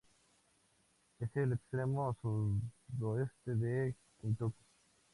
Es 1.19 1.29
el 1.35 1.53
extremo 1.53 2.17
sudoeste 2.23 3.53
de 3.53 3.93
Kentucky. 4.19 4.57